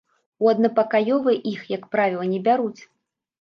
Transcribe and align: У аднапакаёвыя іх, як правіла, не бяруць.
У 0.45 0.47
аднапакаёвыя 0.53 1.43
іх, 1.51 1.61
як 1.75 1.85
правіла, 1.93 2.25
не 2.33 2.41
бяруць. 2.49 2.81